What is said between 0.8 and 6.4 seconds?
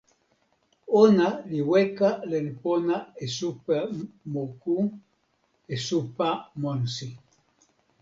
ona li weka len pona e supa moku e supa